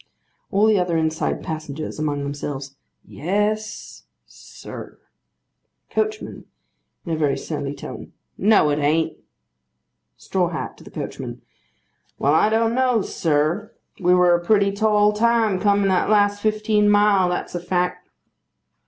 ALL 0.49 0.65
THE 0.65 0.79
OTHER 0.79 0.97
INSIDE 0.97 1.43
PASSENGERS. 1.43 1.99
(Among 1.99 2.23
themselves.) 2.23 2.75
Yes, 3.05 4.05
sir. 4.25 4.97
COACHMAN. 5.91 6.45
(In 7.05 7.11
a 7.11 7.15
very 7.15 7.37
surly 7.37 7.75
tone.) 7.75 8.11
No 8.35 8.71
it 8.71 8.79
an't. 8.79 9.13
STRAW 10.17 10.47
HAT. 10.47 10.75
(To 10.77 10.83
the 10.83 10.89
coachman.) 10.89 11.43
Well, 12.17 12.33
I 12.33 12.49
don't 12.49 12.73
know, 12.73 13.03
sir. 13.03 13.73
We 13.99 14.15
were 14.15 14.33
a 14.33 14.43
pretty 14.43 14.71
tall 14.71 15.13
time 15.13 15.59
coming 15.59 15.89
that 15.89 16.09
last 16.09 16.41
fifteen 16.41 16.89
mile. 16.89 17.29
That's 17.29 17.53
a 17.53 17.59
fact. 17.59 18.09